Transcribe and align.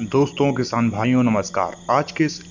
दोस्तों, 0.00 0.52
किसान 0.52 0.90
भाइयों, 0.90 1.22
नमस्कार। 1.22 1.76
आज 1.90 2.12
के 2.12 2.24
इस 2.24 2.42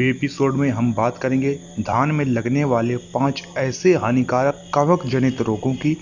एपिसोड 0.00 0.54
में 0.54 0.70
हम 0.70 0.94
बात 0.94 1.18
करेंगे 1.18 1.58
धान 1.80 2.10
में 2.10 2.24
लगने 2.24 2.64
वाले 2.64 2.96
पाँच 2.96 3.44
ऐसे 3.56 3.94
हानिकारक 3.94 4.70
कवक 4.74 5.06
जनित 5.06 5.40
रोगों 5.40 5.74
की, 5.74 5.96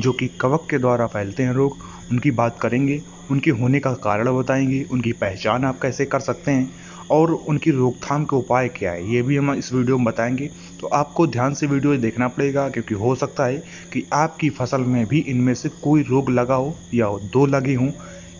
जो 0.00 0.12
कि 0.12 0.28
कवक 0.28 0.66
के 0.70 0.78
द्वारा 0.78 1.06
फैलते 1.06 1.42
हैं 1.42 1.52
रोग। 1.52 1.76
उनकी 2.10 2.30
बात 2.30 2.58
करेंगे, 2.60 3.02
उनके 3.30 3.50
होने 3.50 3.80
का 3.80 3.92
कारण 3.92 4.38
बताएँगे, 4.38 4.86
उनकी 4.90 5.12
पहचान 5.12 5.64
आप 5.64 5.80
कैसे 5.80 6.04
कर 6.04 6.20
सकते 6.20 6.50
हैं, 6.50 6.70
और 7.10 7.32
उनकी 7.32 7.70
रोकथाम 7.70 8.24
के 8.24 8.36
उपाय 8.36 8.68
क्या 8.68 8.92
है, 8.92 9.12
ये 9.12 9.22
भी 9.22 9.36
हम 9.36 9.54
इस 9.54 9.72
वीडियो 9.72 9.98
में 9.98 10.04
बताएँगे। 10.04 10.50
तो 10.80 10.86
आपको 10.86 11.26
ध्यान 11.26 11.54
से 11.54 11.66
वीडियो 11.66 11.96
देखना 11.96 12.28
पड़ेगा, 12.28 12.68
क्योंकि 12.68 12.94
हो 12.94 13.14
सकता 13.14 13.44
है 13.44 13.56
कि 13.92 14.06
आपकी 14.12 14.50
फ़सल 14.50 14.80
में 14.80 15.06
भी 15.06 15.18
इनमें 15.18 15.54
से 15.54 15.68
कोई 15.68 16.02
रोग 16.02 16.30
लगा 16.30 16.54
हो 16.54 16.76
या 16.94 17.06
दो 17.06 17.46
लगे 17.46 17.74
हों 17.74 17.90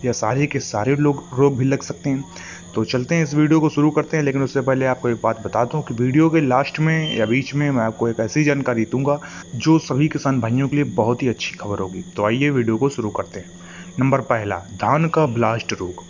या 0.05 0.11
सारे 0.11 0.47
के 0.47 0.59
सारे 0.59 0.95
लोग 0.95 1.23
रोग 1.37 1.57
भी 1.57 1.65
लग 1.65 1.81
सकते 1.81 2.09
हैं। 2.09 2.23
तो 2.75 2.83
चलते 2.83 3.15
हैं 3.15 3.23
इस 3.23 3.33
वीडियो 3.33 3.59
को 3.59 3.69
शुरू 3.69 3.89
करते 3.91 4.17
हैं, 4.17 4.23
लेकिन 4.23 4.43
उससे 4.43 4.61
पहले 4.61 4.85
आपको 4.85 5.09
एक 5.09 5.17
बात 5.23 5.43
बता 5.45 5.63
दूँ 5.65 5.81
कि 5.81 5.93
वीडियो 5.93 6.29
के 6.29 6.41
लास्ट 6.41 6.79
में 6.79 7.17
या 7.17 7.25
बीच 7.25 7.53
में 7.55 7.71
मैं 7.71 7.83
आपको 7.83 8.07
एक 8.07 8.19
ऐसी 8.19 8.43
जानकारी 8.43 8.85
दूँगा 8.85 9.19
जो 9.55 9.79
सभी 9.79 10.07
किसान 10.07 10.41
भाइयों 10.41 10.67
के 10.67 10.75
लिए 10.75 10.85
बहुत 10.85 11.23
ही 11.23 11.27
अच्छी 11.27 11.55
खबर 11.55 11.79
होगी। 11.79 12.01
तो 12.15 12.25
आइए 12.25 12.49
वीडियो 12.49 12.77
को 12.77 12.89
शुरू 12.89 13.09
करते 13.09 13.39
हैं। 13.39 13.51
नंबर 13.99 14.21
पहला, 14.21 14.55
धान 14.55 15.07
का 15.09 15.25
ब्लास्ट 15.25 15.73
रोग। 15.73 16.03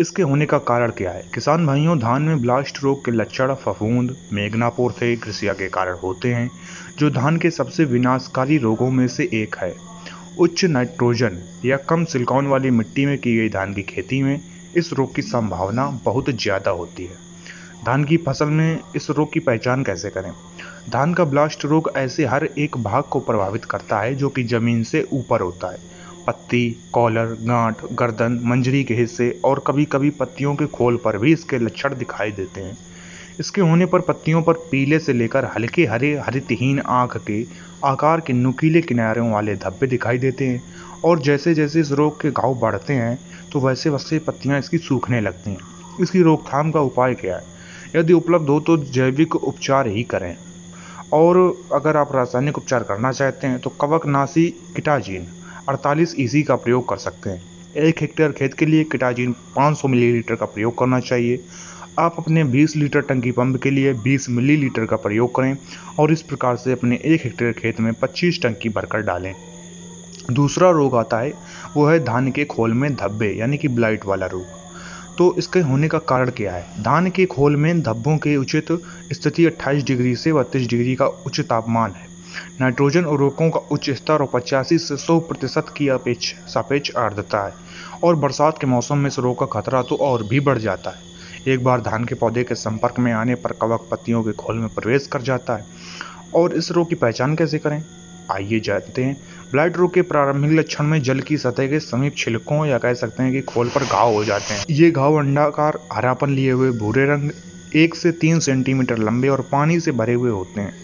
इसके 0.00 0.22
होने 0.22 0.46
का 0.46 0.58
कारण 0.58 0.90
क्या 0.90 1.10
है? 1.10 1.24
किसान 1.34 1.66
भाइयों, 1.66 1.98
धान 1.98 2.22
में 2.22 2.42
ब्लास्ट 2.42 2.82
रोग 2.82 3.04
के 3.04 3.10
लक्षण 3.10 3.54
फफूंद, 3.54 4.16
मेघनापोर 4.32 4.92
थे 4.92 5.16
कृषिया 5.16 5.52
के 5.52 5.68
कारण 5.68 5.96
होते 5.96 6.34
हैं, 6.34 6.50
जो 6.98 7.10
धान 7.10 7.36
के 7.36 7.50
सबसे 7.50 7.84
विनाशकारी 7.84 8.58
रोगों 8.58 8.90
में 8.90 9.08
से 9.08 9.30
एक 9.32 9.56
है। 9.56 9.91
उच्च 10.38 10.64
नाइट्रोजन 10.64 11.38
या 11.64 11.76
कम 11.76 12.04
सिलिकॉन 12.04 12.46
वाली 12.46 12.70
मिट्टी 12.70 13.06
में 13.06 13.18
की 13.18 13.36
गई 13.36 13.48
धान 13.48 13.74
की 13.74 13.82
खेती 13.82 14.22
में 14.22 14.40
इस 14.76 14.92
रोग 14.92 15.14
की 15.14 15.22
संभावना 15.22 15.86
बहुत 16.04 16.30
ज़्यादा 16.30 16.70
होती 16.70 17.04
है। 17.04 17.16
धान 17.84 18.04
की 18.04 18.16
फ़सल 18.16 18.46
में 18.46 18.80
इस 18.96 19.10
रोग 19.10 19.32
की 19.32 19.40
पहचान 19.40 19.82
कैसे 19.84 20.10
करें? 20.10 20.30
धान 20.90 21.14
का 21.14 21.24
ब्लास्ट 21.24 21.64
रोग 21.64 21.90
ऐसे 21.96 22.26
हर 22.26 22.44
एक 22.44 22.76
भाग 22.76 23.04
को 23.04 23.20
प्रभावित 23.20 23.64
करता 23.64 24.00
है 24.00 24.14
जो 24.14 24.28
कि 24.28 24.44
ज़मीन 24.44 24.82
से 24.82 25.06
ऊपर 25.12 25.40
होता 25.40 25.72
है। 25.72 25.78
पत्ती, 26.26 26.76
कॉलर, 26.92 27.36
गांठ, 27.40 27.76
गर्दन, 27.92 28.40
मंजरी 28.44 28.84
के 28.84 28.94
हिस्से 28.94 29.40
और 29.44 29.64
कभी 29.66 29.84
कभी 29.84 30.10
पत्तियों 30.10 30.54
के 30.54 30.66
खोल 30.66 30.96
पर 30.96 31.18
भी 31.18 31.32
इसके 31.32 31.58
लक्षण 31.58 31.94
दिखाई 31.94 32.30
देते 32.30 32.60
हैं। 32.60 32.76
इसके 33.40 33.60
होने 33.60 33.86
पर 33.86 34.00
पत्तियों 34.00 34.42
पर 34.42 34.52
पीले 34.70 34.98
से 34.98 35.12
लेकर 35.12 35.44
हल्के 35.44 35.86
हरे, 35.86 36.14
हरितहीन 36.16 36.80
आँख 36.80 37.16
के 37.16 37.42
आकार 37.84 38.20
के 38.20 38.32
नुकीले 38.32 38.80
किनारों 38.82 39.30
वाले 39.30 39.54
धब्बे 39.56 39.86
दिखाई 39.86 40.18
देते 40.18 40.46
हैं 40.46 40.62
और 41.04 41.20
जैसे 41.22 41.54
जैसे 41.54 41.80
इस 41.80 41.90
रोग 41.92 42.20
के 42.20 42.30
घाव 42.30 42.54
बढ़ते 42.60 42.92
हैं 42.94 43.18
तो 43.52 43.60
वैसे 43.60 43.90
वैसे 43.90 44.18
पत्तियाँ 44.18 44.58
इसकी 44.58 44.78
सूखने 44.78 45.20
लगती 45.20 45.50
हैं। 45.50 45.58
इसकी 46.00 46.22
रोकथाम 46.22 46.70
का 46.70 46.80
उपाय 46.80 47.14
क्या 47.14 47.36
है? 47.36 47.44
यदि 47.96 48.12
उपलब्ध 48.12 48.48
हो 48.48 48.58
तो 48.60 48.76
जैविक 48.76 49.36
उपचार 49.36 49.86
ही 49.86 50.02
करें। 50.02 50.36
और 51.12 51.36
अगर 51.74 51.96
आप 51.96 52.14
रासायनिक 52.14 52.58
उपचार 52.58 52.82
करना 52.82 53.12
चाहते 53.12 53.46
हैं 53.46 53.58
तो 53.60 53.70
कवकनाशी 53.80 54.48
किटाजीन 54.76 55.26
48 55.70 56.14
ईसी 56.20 56.42
का 56.42 56.56
प्रयोग 56.56 56.88
कर 56.88 56.96
सकते 56.96 57.30
हैं। 57.30 57.42
एक 57.78 58.00
हेक्टेयर 58.00 58.32
खेत 58.32 58.54
के 58.54 58.66
लिए 58.66 58.84
किटाजीन 58.84 59.34
500 59.56 59.88
मिलीलीटर 59.88 60.34
का 60.34 60.46
प्रयोग 60.46 60.78
करना 60.78 61.00
चाहिए। 61.00 61.36
आप 61.98 62.14
अपने 62.18 62.44
20 62.44 62.76
लीटर 62.76 63.00
टंकी 63.00 63.30
पंप 63.30 63.62
के 63.62 63.70
लिए 63.70 63.94
20 63.94 64.28
मिलीलीटर 64.28 64.86
का 64.86 64.96
प्रयोग 64.96 65.34
करें 65.34 65.56
और 65.98 66.12
इस 66.12 66.22
प्रकार 66.22 66.56
से 66.56 66.72
अपने 66.72 66.96
एक 66.96 67.20
हेक्टेयर 67.24 67.52
खेत 67.52 67.80
में 67.80 67.92
25 67.92 68.42
टंकी 68.42 68.68
भरकर 68.68 68.98
डालें। 68.98 69.34
दूसरा 70.30 70.70
रोग 70.70 70.96
आता 70.96 71.18
है, 71.18 71.34
वो 71.76 71.86
है 71.86 72.04
धान 72.04 72.30
के 72.30 72.44
खोल 72.44 72.72
में 72.72 72.94
धब्बे, 72.94 73.32
यानी 73.32 73.56
कि 73.56 73.68
ब्लाइट 73.68 74.06
वाला 74.06 74.26
रोग। 74.26 74.44
तो 75.18 75.34
इसके 75.38 75.60
होने 75.60 75.88
का 75.88 75.98
कारण 75.98 76.30
क्या 76.30 76.54
है? 76.54 76.82
धान 76.82 77.10
के 77.10 77.26
खोल 77.26 77.56
में 77.56 77.82
धब्बों 77.82 78.16
के 78.16 78.36
उचित 78.36 78.72
स्थिति 79.12 79.46
28 79.46 79.84
डिग्री 79.84 80.16
से 80.16 80.32
बत्तीस 80.32 80.68
डिग्री 80.68 80.94
का 80.94 81.06
उच्च 81.06 81.40
तापमान 81.40 81.90
है। 81.90 82.06
नाइट्रोजन 82.60 83.04
उर्वरकों 83.04 83.50
का 83.50 83.60
उच्च 83.72 83.90
स्तर 83.90 84.12
और 84.12 84.30
पचासी 84.34 84.78
से 84.78 84.96
सौ 84.96 85.20
प्रतिशत 85.20 85.74
की 85.76 85.88
अपेक्ष 85.88 86.34
सापेक्ष 86.34 86.96
आर्द्रता 86.96 87.46
है 87.46 87.52
और 88.04 88.16
बरसात 88.16 88.58
के 88.58 88.66
मौसम 88.66 88.98
में 88.98 89.08
इस 89.08 89.18
रोग 89.18 89.38
का 89.38 89.60
खतरा 89.60 89.82
तो 89.82 89.96
और 89.96 90.22
भी 90.22 90.40
बढ़ 90.40 90.58
जाता 90.58 90.90
है। 90.90 91.11
एक 91.48 91.64
बार 91.64 91.80
धान 91.80 92.04
के 92.04 92.14
पौधे 92.14 92.44
के 92.44 92.54
संपर्क 92.54 92.98
में 92.98 93.12
आने 93.12 93.34
पर 93.34 93.52
कवक 93.52 93.88
पत्तियों 93.90 94.22
के 94.22 94.32
खोल 94.32 94.56
में 94.56 94.68
प्रवेश 94.68 95.06
कर 95.06 95.22
जाता 95.22 95.56
है। 95.56 95.64
और 96.34 96.52
इस 96.52 96.70
रोग 96.70 96.88
की 96.88 96.94
पहचान 96.94 97.36
कैसे 97.36 97.58
करें? 97.58 97.84
आइए 98.30 98.60
जानते 98.60 99.04
हैं। 99.04 99.16
ब्लाइट 99.52 99.76
रोग 99.76 99.94
के 99.94 100.02
प्रारंभिक 100.02 100.52
लक्षण 100.52 100.84
में 100.84 101.02
जल 101.02 101.20
की 101.20 101.36
सतह 101.36 101.66
के 101.66 101.80
समीप 101.80 102.14
छिलकों 102.16 102.66
या 102.66 102.78
कह 102.78 102.94
सकते 102.94 103.22
हैं 103.22 103.32
कि 103.32 103.40
खोल 103.40 103.68
पर 103.68 103.84
घाव 103.84 104.14
हो 104.14 104.24
जाते 104.24 104.54
हैं। 104.54 104.64
ये 104.70 104.90
घाव 104.90 105.14
अंडाकार 105.14 105.78
हरापन 105.92 106.30
लिए 106.30 106.50
हुए 106.50 106.70
भूरे 106.70 107.04
रंग 107.04 107.30
एक 107.76 107.94
से 107.94 108.12
तीन 108.12 108.40
सेंटीमीटर 108.40 108.98
लंबे 108.98 109.28
और 109.28 109.40
पानी 109.52 109.80
से 109.80 109.92
भरे 109.92 110.14
हुए 110.14 110.30
होते 110.30 110.60
हैं। 110.60 110.74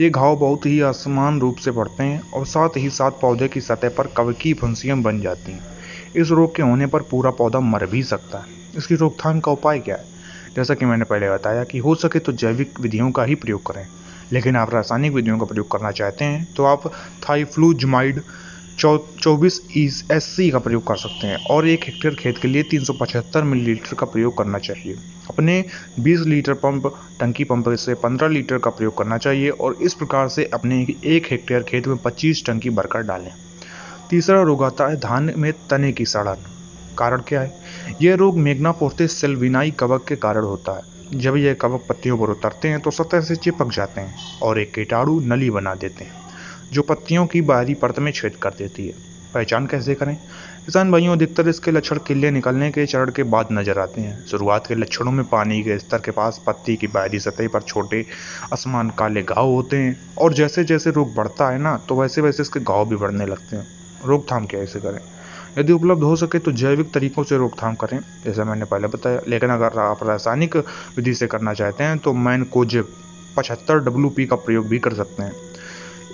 ये 0.00 0.10
घाव 0.10 0.36
बहुत 0.36 0.66
ही 0.66 0.80
असमान 0.80 1.40
रूप 1.40 1.56
से 1.56 1.70
बढ़ते 1.70 2.02
हैं 2.02 2.30
और 2.30 2.46
साथ 2.46 2.68
ही 2.76 2.90
साथ 2.90 3.10
पौधे 3.10 3.48
की 3.48 3.60
सतह 3.60 3.88
पर 3.88 4.06
कवकी 4.06 4.54
फुंसियाँ 4.54 4.98
बन 4.98 5.20
जाती 5.20 5.52
हैं। 5.52 5.60
इस 6.16 6.30
रोग 6.30 6.56
के 6.56 6.62
होने 6.62 6.86
पर 6.86 7.02
पूरा 7.02 7.30
पौधा 7.30 7.60
मर 7.60 7.86
भी 7.86 8.02
सकता 8.02 8.38
है। 8.38 8.59
इसकी 8.76 8.94
रोकथाम 8.94 9.40
का 9.40 9.52
उपाय 9.52 9.78
क्या 9.78 9.96
है? 9.96 10.04
जैसा 10.56 10.74
कि 10.74 10.86
मैंने 10.86 11.04
पहले 11.04 11.30
बताया 11.30 11.64
कि 11.64 11.78
हो 11.78 11.94
सके 11.94 12.18
तो 12.18 12.32
जैविक 12.32 12.80
विधियों 12.80 13.10
का 13.10 13.24
ही 13.24 13.34
प्रयोग 13.34 13.66
करें। 13.66 13.86
लेकिन 14.32 14.56
आप 14.56 14.74
रासायनिक 14.74 15.12
विधियों 15.12 15.38
का 15.38 15.44
प्रयोग 15.44 15.70
करना 15.70 15.90
चाहते 15.90 16.24
हैं 16.24 16.46
तो 16.54 16.64
आप 16.64 16.86
थाईफ्लूजमाइड 17.28 18.20
चौ, 18.78 18.96
चौबीस 19.20 19.60
एस 19.76 20.24
सी 20.26 20.50
का 20.50 20.58
प्रयोग 20.58 20.86
कर 20.86 20.96
सकते 20.96 21.26
हैं 21.26 21.36
और 21.50 21.68
एक 21.68 21.84
हेक्टेयर 21.84 22.14
खेत 22.14 22.38
के 22.38 22.48
लिए 22.48 22.62
375 22.62 23.42
मिलीलीटर 23.42 23.94
का 23.94 24.06
प्रयोग 24.06 24.36
करना 24.38 24.58
चाहिए। 24.58 24.96
अपने 25.30 25.64
20 26.00 26.20
लीटर 26.20 26.54
पंप, 26.54 26.86
टंकी 27.20 27.44
पंप 27.44 27.68
से 27.68 27.94
15 27.94 28.28
लीटर 28.28 28.58
का 28.58 28.70
प्रयोग 28.70 28.96
करना 28.98 29.18
चाहिए 29.18 29.50
और 29.50 29.76
इस 29.82 29.94
प्रकार 29.94 30.28
से 30.28 30.44
अपने 30.44 30.86
एक 31.04 31.26
हेक्टेयर 31.30 31.62
खेत 31.62 31.88
में 31.88 31.96
25 31.96 32.46
टंकी 32.46 32.70
भरकर 32.70 33.02
डालें। 33.02 33.32
तीसरा 34.10 34.42
रोग 34.42 34.64
आता 34.64 34.88
है 34.88 34.96
धान 34.96 35.32
में 35.36 35.52
तने 35.70 35.92
की 35.92 36.04
सड़न। 36.04 36.36
कारण 37.00 37.22
क्या 37.28 37.40
है? 37.40 37.52
यह 38.02 38.14
रोग 38.16 38.38
मेघना 38.38 38.72
पोर्ते 38.72 39.06
सेल्विनाई 39.08 39.70
कवक 39.80 40.04
के 40.08 40.16
कारण 40.18 40.44
होता 40.44 40.72
है। 40.72 40.88
जब 41.12 41.36
यह 41.36 41.54
कवक 41.60 41.84
पत्तियों 41.88 42.18
पर 42.18 42.30
उतरते 42.30 42.68
हैं 42.68 42.80
तो 42.80 42.90
सतह 42.92 43.20
से 43.20 43.36
चिपक 43.36 43.70
जाते 43.72 44.00
हैं 44.00 44.38
और 44.42 44.58
एक 44.60 44.74
कीटाणु 44.74 45.20
नली 45.24 45.50
बना 45.50 45.74
देते 45.76 46.04
हैं, 46.04 46.12
जो 46.72 46.82
पत्तियों 46.84 47.26
की 47.26 47.40
बाहरी 47.42 47.74
परत 47.76 47.98
में 47.98 48.12
छेद 48.12 48.36
कर 48.36 48.54
देती 48.54 48.86
है। 48.86 49.08
पहचान 49.34 49.66
कैसे 49.66 49.94
करें? 49.94 50.14
किसान 50.66 50.90
भाइयों, 50.92 51.12
अधिकतर 51.12 51.48
इसके 51.48 51.70
लक्षण 51.70 51.98
किले 52.06 52.30
निकलने 52.30 52.70
के 52.70 52.86
चरण 52.86 53.10
के 53.10 53.22
बाद 53.24 53.48
नज़र 53.52 53.78
आते 53.78 54.00
हैं। 54.00 54.24
शुरुआत 54.26 54.66
के 54.66 54.74
लक्षणों 54.74 55.12
में 55.12 55.24
पानी 55.26 55.62
के 55.62 55.78
स्तर 55.78 55.98
के 55.98 56.10
पास 56.10 56.40
पत्ती 56.46 56.76
की 56.76 56.86
बाहरी 56.88 57.18
सतह 57.20 57.48
पर 57.48 57.62
छोटे 57.62 58.04
आसमान 58.52 58.90
काले 58.98 59.22
घाव 59.22 59.50
होते 59.50 59.76
हैं 59.76 59.96
और 60.18 60.34
जैसे 60.34 60.64
जैसे 60.64 60.90
रोग 60.90 61.14
बढ़ता 61.14 61.48
है 61.48 61.58
ना 61.58 61.76
तो 61.88 62.00
वैसे 62.00 62.20
वैसे 62.20 62.42
इसके 62.42 62.60
घाव 62.62 62.88
भी 62.88 62.96
बढ़ने 62.96 63.26
लगते 63.26 63.56
हैं। 63.56 63.66
रोकथाम 64.04 64.46
कैसे 64.46 64.80
करें? 64.80 64.98
यदि 65.58 65.72
उपलब्ध 65.72 66.02
हो 66.02 66.14
सके 66.16 66.38
तो 66.38 66.52
जैविक 66.52 66.92
तरीकों 66.92 67.22
से 67.24 67.36
रोकथाम 67.36 67.74
करें, 67.74 67.98
जैसा 68.24 68.44
मैंने 68.44 68.64
पहले 68.64 68.88
बताया। 68.88 69.20
लेकिन 69.28 69.50
अगर 69.50 69.78
आप 69.80 70.02
रासायनिक 70.04 70.56
विधि 70.96 71.14
से 71.14 71.26
करना 71.26 71.54
चाहते 71.54 71.84
हैं 71.84 71.98
तो 71.98 72.12
मैन 72.14 72.44
कोजेब 72.52 72.88
पचहत्तर 73.36 73.78
डब्ल्यू 73.80 74.26
का 74.26 74.36
प्रयोग 74.36 74.66
भी 74.66 74.78
कर 74.78 74.94
सकते 74.94 75.22
हैं। 75.22 75.32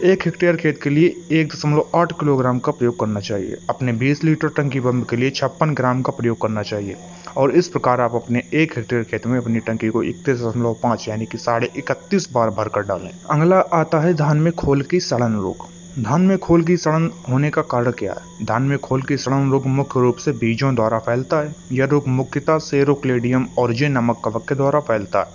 एक 0.05 0.23
हेक्टेयर 0.25 0.57
खेत 0.57 0.81
के 0.83 0.91
लिए 0.91 1.15
एक 1.33 1.49
दशमलव 1.49 1.87
आठ 1.95 2.13
किलोग्राम 2.13 2.59
का 2.59 2.73
प्रयोग 2.73 2.99
करना 3.01 3.21
चाहिए। 3.21 3.57
अपने 3.71 3.93
20 3.93 4.23
लीटर 4.25 4.49
टंकी 4.49 4.81
पंप 4.81 5.09
के 5.09 5.17
लिए 5.17 5.31
छप्पन 5.31 5.73
ग्राम 5.75 6.03
का 6.03 6.13
प्रयोग 6.13 6.41
करना 6.41 6.63
चाहिए। 6.63 6.97
और 7.37 7.51
इस 7.51 7.69
प्रकार 7.69 8.01
आप 8.01 8.15
अपने 8.15 8.43
एक 8.55 8.77
हेक्टेयर 8.77 9.03
खेत 9.03 9.27
में 9.27 9.39
अपनी 9.39 9.61
टंकी 9.61 9.89
को 9.89 10.03
इकतीस 10.03 10.41
दशमलव 10.41 10.77
पाँच, 10.83 11.09
यानी 11.09 11.27
कि 11.27 11.39
साढ़े 11.39 11.71
इकतीस 11.77 12.29
बार 12.33 12.51
भर 12.51 12.69
कर 12.69 12.83
डालें। 12.83 13.11
अगला 13.31 13.61
आता 13.75 14.01
है 14.01 14.13
धान 14.15 14.41
में 14.41 14.53
खोल 14.55 14.83
की 14.83 15.01
सड़न 15.01 15.37
रोग 15.37 15.67
धान 15.99 16.23
में 16.23 16.39
खोल 16.39 16.63
की 16.63 16.77
सड़न 16.77 17.11
होने 17.31 17.51
का 17.51 17.63
कारण 17.63 17.91
क्या 17.91 18.13
है? 18.13 18.47
धान 18.47 18.63
में 18.63 18.79
खोल 18.79 19.03
की 19.03 19.17
सड़न 19.17 19.51
रोग 19.51 19.67
मुख्य 19.67 20.01
रूप 20.01 20.17
से 20.17 20.33
बीजों 20.33 20.75
द्वारा 20.75 20.99
फैलता 20.99 21.37
है। 21.37 21.55
यह 21.73 21.85
रोग 21.85 22.09
मुख्यतः 22.09 22.59
सेरोक्लेडियम 22.59 23.47
ऑरिजिन 23.59 23.93
नामक 23.93 24.21
कवक 24.25 24.49
के 24.49 24.55
द्वारा 24.55 24.81
फैलता 24.81 25.19
है। 25.19 25.27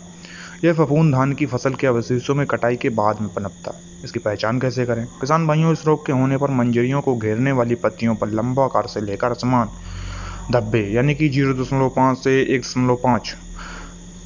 यह 0.63 0.73
फफूंद 0.73 1.13
धान 1.13 1.33
की 1.33 1.45
फ़सल 1.45 1.73
के 1.73 1.87
अवशेषों 1.87 2.35
में 2.35 2.47
कटाई 2.47 2.75
के 2.75 2.89
बाद 2.89 3.21
में 3.21 3.29
पनपता 3.29 3.71
है। 3.75 4.03
इसकी 4.03 4.19
पहचान 4.19 4.59
कैसे 4.59 4.85
करें? 4.85 5.05
किसान 5.05 5.47
भाइयों, 5.47 5.73
इस 5.73 5.85
रोग 5.85 6.05
के 6.05 6.11
होने 6.11 6.37
पर 6.37 6.49
मंजरियों 6.49 7.01
को 7.01 7.15
घेरने 7.15 7.51
वाली 7.51 7.75
पत्तियों 7.75 8.15
पर 8.15 8.27
लंबा 8.27 8.63
आकार 8.63 8.87
से 8.87 9.01
लेकर 9.01 9.33
समान 9.33 9.69
धब्बे, 10.51 10.89
यानी 10.91 11.15
कि 11.15 11.29
ज़ीरो 11.29 11.53
दशमलव 11.53 11.89
पाँच 11.89 12.17
से 12.17 12.41
एक 12.55 12.61
दशमलव 12.61 12.95
पाँच 12.95 13.35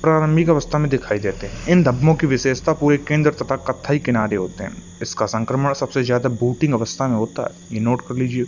प्रारंभिक 0.05 0.49
अवस्था 0.49 0.77
में 0.77 0.89
दिखाई 0.89 1.19
देते 1.19 1.47
हैं। 1.47 1.67
इन 1.67 1.83
धब्बों 1.83 2.13
की 2.15 2.27
विशेषता 2.27 2.73
पूरे 2.73 2.97
केंद्र 2.99 3.31
तथा 3.33 3.55
कत्थई 3.67 3.99
किनारे 3.99 4.35
होते 4.35 4.63
हैं। 4.63 4.83
इसका 5.01 5.25
संक्रमण 5.27 5.73
सबसे 5.75 6.03
ज़्यादा 6.03 6.29
बूटिंग 6.41 6.73
अवस्था 6.73 7.07
में 7.07 7.15
होता 7.17 7.43
है। 7.43 7.75
ये 7.75 7.79
नोट 7.81 8.01
कर 8.07 8.15
लीजिए। 8.15 8.45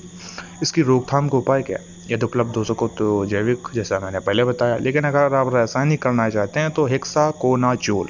इसकी 0.63 0.81
रोकथाम 0.83 1.30
का 1.30 1.38
उपाय 1.38 1.62
क्या 1.62 1.77
है? 1.77 1.95
यदि 2.12 2.25
उपलब्ध 2.25 2.56
हो 2.57 2.63
सको 2.63 2.88
तो 2.89 3.25
जैविक, 3.25 3.68
जैसा 3.75 4.00
मैंने 4.00 4.19
पहले 4.21 4.44
बताया। 4.44 4.77
लेकिन 4.77 5.04
अगर 5.04 5.33
आप 5.36 5.54
रासायनिक 5.54 6.01
करना 6.01 6.30
चाहते 6.30 6.59
हैं 6.59 6.71
तो 6.71 6.86
हेक्सा 6.88 7.30
कोनाचोल 7.42 8.07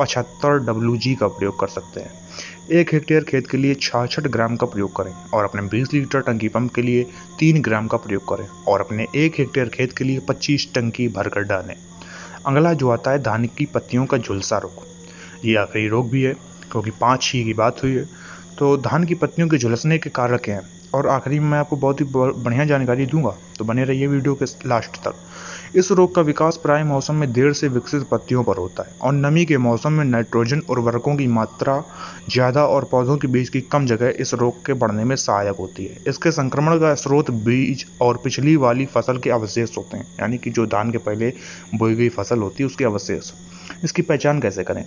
पचहत्तर 0.00 0.58
डब्ल्यू 0.66 0.96
जी 0.98 1.14
का 1.14 1.28
प्रयोग 1.28 1.58
कर 1.60 1.68
सकते 1.70 2.00
हैं। 2.00 2.18
एक 2.72 2.92
हेक्टेयर 2.94 3.24
खेत 3.24 3.46
के 3.50 3.56
लिए 3.56 3.74
छाछठ 3.82 4.26
ग्राम 4.28 4.56
का 4.56 4.66
प्रयोग 4.66 4.96
करें 4.96 5.12
और 5.34 5.44
अपने 5.44 5.62
20 5.68 5.92
लीटर 5.94 6.20
टंकी 6.22 6.48
पंप 6.48 6.74
के 6.74 6.82
लिए 6.82 7.04
तीन 7.38 7.60
ग्राम 7.62 7.86
का 7.86 7.96
प्रयोग 7.98 8.28
करें 8.28 8.46
और 8.68 8.80
अपने 8.80 9.06
एक 9.16 9.38
हेक्टेयर 9.38 9.68
खेत 9.68 9.96
के 9.98 10.04
लिए 10.04 10.20
25 10.30 10.74
टंकी 10.74 11.08
भरकर 11.08 11.42
डालें। 11.44 11.74
अगला 12.46 12.72
जो 12.72 12.90
आता 12.90 13.10
है, 13.10 13.18
धान 13.18 13.44
की 13.44 13.66
पत्तियों 13.66 14.06
का 14.06 14.18
झुलसा 14.18 14.58
रोग। 14.58 14.86
ये 15.44 15.56
आखिरी 15.56 15.88
रोग 15.88 16.10
भी 16.10 16.22
है, 16.22 16.34
क्योंकि 16.72 16.90
पाँच 16.90 17.30
ही 17.34 17.44
की 17.44 17.54
बात 17.54 17.82
हुई 17.82 17.92
है। 17.92 18.04
तो 18.58 18.76
धान 18.76 19.04
की 19.04 19.14
पत्तियों 19.14 19.48
के 19.48 19.58
झुलसने 19.58 19.98
के 19.98 20.10
कारक 20.10 20.48
हैं? 20.48 20.79
और 20.94 21.06
आखिरी 21.08 21.38
में 21.38 21.46
मैं 21.48 21.58
आपको 21.58 21.76
बहुत 21.76 22.00
ही 22.00 22.04
बढ़िया 22.06 22.64
जानकारी 22.64 23.06
दूँगा। 23.06 23.36
तो 23.58 23.64
बने 23.64 23.84
रहिए 23.84 24.06
वीडियो 24.06 24.34
के 24.34 24.44
लास्ट 24.68 24.96
तक। 24.98 25.14
इस 25.74 25.90
रोग 25.92 26.14
का 26.14 26.22
विकास 26.22 26.56
प्राय 26.56 26.82
मौसम 26.84 27.14
में 27.14 27.32
देर 27.32 27.52
से 27.52 27.68
विकसित 27.68 28.02
पत्तियों 28.10 28.42
पर 28.44 28.56
होता 28.56 28.82
है 28.82 28.94
और 29.00 29.12
नमी 29.12 29.44
के 29.44 29.58
मौसम 29.58 29.92
में 29.92 30.04
नाइट्रोजन 30.04 30.62
उर्वरकों 30.70 31.14
की 31.16 31.26
मात्रा 31.28 31.82
ज़्यादा 32.30 32.64
और 32.66 32.84
पौधों 32.84 33.16
के 33.16 33.28
बीज 33.28 33.48
की 33.48 33.60
कम 33.62 33.86
जगह 33.86 34.14
इस 34.20 34.34
रोग 34.34 34.64
के 34.66 34.74
बढ़ने 34.74 35.04
में 35.04 35.14
सहायक 35.16 35.56
होती 35.56 35.84
है। 35.84 35.96
इसके 36.08 36.30
संक्रमण 36.30 36.78
का 36.78 36.94
स्रोत 36.94 37.30
बीज 37.30 37.84
और 38.00 38.20
पिछली 38.24 38.56
वाली 38.56 38.86
फ़सल 38.86 39.18
के 39.18 39.30
अवशेष 39.30 39.76
होते 39.78 39.96
हैं, 39.96 40.06
यानी 40.20 40.38
कि 40.38 40.50
जो 40.50 40.66
धान 40.66 40.90
के 40.90 40.98
पहले 41.00 41.32
बोई 41.74 41.94
गई 41.94 42.08
फ़सल 42.08 42.38
होती 42.38 42.62
है, 42.62 42.66
उसके 42.66 42.84
अवशेष। 42.84 43.32
इसकी 43.84 44.02
पहचान 44.02 44.40
कैसे 44.40 44.64
करें? 44.64 44.84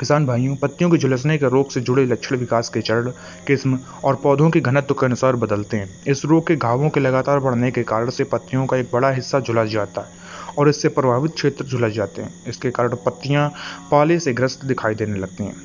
किसान 0.00 0.26
भाइयों, 0.26 0.56
पत्तियों 0.56 0.90
के 0.90 0.98
झुलसने 0.98 1.36
के 1.38 1.48
रोग 1.48 1.70
से 1.70 1.80
जुड़े 1.80 2.04
लक्षण 2.04 2.36
विकास 2.36 2.68
के 2.68 2.80
चरण, 2.80 3.10
किस्म 3.46 3.78
और 4.04 4.14
पौधों 4.14 4.50
के 4.50 4.60
घनत्व 4.60 4.94
के 4.94 5.06
अनुसार 5.06 5.36
बदलते 5.36 5.76
हैं। 5.76 5.88
इस 6.06 6.24
रोग 6.24 6.46
के 6.46 6.56
घावों 6.56 6.90
के 6.90 7.00
लगातार 7.00 7.38
बढ़ने 7.38 7.70
के 7.70 7.82
कारण 7.82 8.10
से 8.10 8.24
पत्तियों 8.24 8.66
का 8.66 8.76
एक 8.76 8.90
बड़ा 8.92 9.10
हिस्सा 9.10 9.40
झुलस 9.40 9.68
जाता 9.68 10.00
है 10.00 10.24
और 10.58 10.68
इससे 10.68 10.88
प्रभावित 10.88 11.32
क्षेत्र 11.32 11.64
झुलस 11.64 11.92
जाते 11.92 12.22
हैं। 12.22 12.32
इसके 12.48 12.70
कारण 12.70 12.96
पत्तियाँ 12.96 13.48
पाले 13.90 14.18
से 14.20 14.32
ग्रस्त 14.32 14.64
दिखाई 14.64 14.94
देने 14.94 15.18
लगती 15.18 15.44
हैं। 15.44 15.56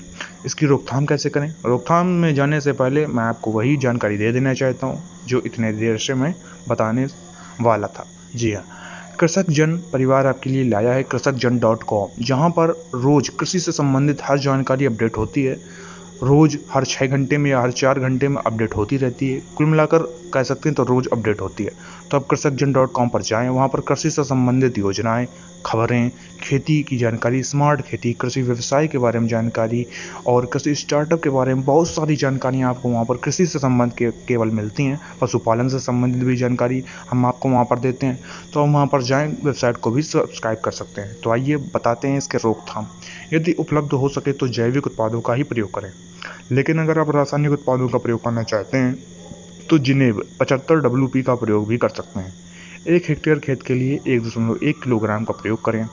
इसकी 0.45 0.65
रोकथाम 0.65 1.05
कैसे 1.05 1.29
करें? 1.29 1.53
रोकथाम 1.65 2.07
में 2.07 2.33
जाने 2.35 2.61
से 2.61 2.71
पहले 2.71 3.05
मैं 3.07 3.23
आपको 3.23 3.51
वही 3.51 3.77
जानकारी 3.77 4.17
दे 4.17 4.31
देना 4.31 4.53
चाहता 4.53 4.87
हूँ, 4.87 5.03
जो 5.27 5.41
इतने 5.45 5.73
देर 5.73 5.97
से 5.97 6.13
मैं 6.13 6.33
बताने 6.69 7.07
वाला 7.61 7.87
था। 7.87 8.07
जी 8.35 8.53
हाँ। 8.53 8.63
कृषक 9.21 9.49
जन 9.49 9.75
परिवार 9.93 10.27
आपके 10.27 10.49
लिए 10.49 10.63
लाया 10.63 10.93
है 10.93 11.03
कृषक 11.03 11.31
जन 11.31 11.59
डॉट 11.59 11.83
कॉम 11.83 12.23
जहाँ 12.23 12.49
पर 12.49 12.69
रोज़ 12.95 13.29
कृषि 13.39 13.59
से 13.59 13.71
संबंधित 13.71 14.21
हर 14.23 14.39
जानकारी 14.39 14.85
अपडेट 14.85 15.17
होती 15.17 15.43
है। 15.43 15.53
रोज़ 16.23 16.57
हर 16.73 16.85
छः 16.85 17.07
घंटे 17.07 17.37
में 17.37 17.49
या 17.51 17.61
हर 17.61 17.71
चार 17.71 17.99
घंटे 17.99 18.27
में 18.27 18.41
अपडेट 18.41 18.75
होती 18.75 18.97
रहती 18.97 19.29
है। 19.29 19.41
कुल 19.57 19.65
मिलाकर 19.65 20.01
कह 20.33 20.43
सकते 20.43 20.69
हैं 20.69 20.75
तो 20.75 20.83
रोज़ 20.83 21.07
अपडेट 21.13 21.41
होती 21.41 21.63
है। 21.63 21.71
तो 22.11 22.17
आप 22.17 22.27
कृषक 22.27 22.49
जन 22.49 22.73
डॉट 22.73 22.91
कॉम 22.91 23.09
पर 23.09 23.21
जाएँ। 23.21 23.49
वहाँ 23.49 23.67
पर 23.67 23.79
कृषि 23.79 24.09
से 24.09 24.23
संबंधित 24.23 24.77
योजनाएँ, 24.77 25.27
खबरें, 25.65 26.11
खेती 26.41 26.81
की 26.83 26.97
जानकारी 26.97 27.41
स्मार्ट 27.43 27.81
खेती, 27.81 28.13
कृषि 28.13 28.41
व्यवसाय 28.41 28.87
के 28.87 28.97
बारे 28.97 29.19
में 29.19 29.27
जानकारी 29.27 29.85
और 30.27 30.45
कृषि 30.45 30.75
स्टार्टअप 30.75 31.21
के 31.23 31.29
बारे 31.29 31.53
में 31.53 31.63
बहुत 31.65 31.87
सारी 31.87 32.15
जानकारियाँ 32.15 32.69
आपको 32.69 32.89
वहाँ 32.89 33.05
पर 33.05 33.17
कृषि 33.17 33.45
से 33.45 33.59
संबंध 33.59 33.93
के 33.93 34.11
केवल 34.27 34.51
मिलती 34.51 34.83
हैं। 34.83 34.99
पशुपालन 35.21 35.67
से 35.67 35.79
संबंधित 35.79 36.23
भी 36.23 36.35
जानकारी 36.35 36.83
हम 37.09 37.25
आपको 37.25 37.49
वहाँ 37.49 37.65
पर 37.65 37.79
देते 37.79 38.05
हैं। 38.05 38.19
तो 38.53 38.63
हम 38.63 38.73
वहाँ 38.73 38.87
पर 38.87 39.01
जाएँ 39.01 39.27
वेबसाइट 39.45 39.77
को 39.77 39.91
भी 39.91 40.01
सब्सक्राइब 40.01 40.57
कर 40.57 40.71
सकते 40.71 41.01
हैं। 41.01 41.15
तो 41.23 41.31
आइए 41.31 41.57
बताते 41.75 42.07
हैं 42.07 42.17
इसके 42.17 42.37
रोकथाम। 42.37 42.87
यदि 43.33 43.53
उपलब्ध 43.53 43.93
हो 43.93 44.09
सके 44.09 44.31
तो 44.31 44.47
जैविक 44.47 44.87
उत्पादों 44.87 45.21
का 45.21 45.33
ही 45.33 45.43
प्रयोग 45.43 45.73
करें। 45.73 45.91
लेकिन 46.51 46.79
अगर 46.79 46.99
आप 46.99 47.15
रासायनिक 47.15 47.51
उत्पादों 47.51 47.87
का 47.87 47.97
प्रयोग 47.97 48.23
करना 48.23 48.43
चाहते 48.43 48.77
हैं 48.77 48.93
तो 49.69 49.77
जिन्हें 49.77 50.13
पचहत्तर 50.39 50.75
डब्ल्यू 50.75 51.07
का 51.17 51.35
प्रयोग 51.35 51.67
भी 51.67 51.77
कर 51.77 51.89
सकते 51.89 52.19
हैं। 52.19 52.33
एक 52.87 53.03
हेक्टेयर 53.09 53.39
खेत 53.39 53.63
के 53.63 53.73
लिए 53.73 53.99
एक 54.07 54.27
दशमलव 54.27 54.59
एक 54.63 54.81
किलोग्राम 54.83 55.23
का 55.23 55.33
प्रयोग 55.33 55.65
करें 55.65 55.87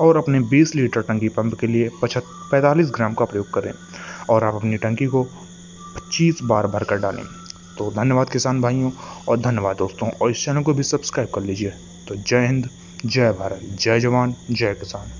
और 0.00 0.16
अपने 0.16 0.40
20 0.40 0.74
लीटर 0.74 1.00
टंकी 1.00 1.28
पंप 1.28 1.54
के 1.54 1.66
लिए 1.66 1.90
पचहत 2.02 2.22
पैंतालीस 2.50 2.90
ग्राम 2.94 3.14
का 3.14 3.24
प्रयोग 3.24 3.50
करें 3.54 3.72
और 4.30 4.44
आप 4.44 4.54
अपनी 4.54 4.76
टंकी 4.76 5.06
को 5.06 5.24
25 5.96 6.42
बार 6.42 6.66
भर 6.66 6.84
कर 6.84 6.96
डालें। 6.96 7.24
तो 7.78 7.90
धन्यवाद 7.90 8.30
किसान 8.30 8.62
भाइयों 8.62 8.90
और 9.28 9.38
धन्यवाद 9.38 9.76
दोस्तों। 9.76 10.10
और 10.10 10.30
इस 10.30 10.44
चैनल 10.44 10.62
को 10.62 10.74
भी 10.74 10.82
सब्सक्राइब 10.82 11.28
कर 11.34 11.40
लीजिए। 11.40 11.72
तो 12.08 12.14
जय 12.14 12.46
हिंद, 12.46 12.68
जय 13.06 13.32
भारत, 13.32 13.60
जय 13.80 14.00
जवान, 14.00 14.34
जय 14.50 14.74
किसान। 14.74 15.12